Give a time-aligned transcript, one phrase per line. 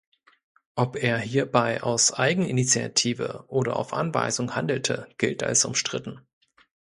[0.73, 6.21] Ob er hierbei aus Eigeninitiative oder auf Anweisung handelte gilt als umstritten.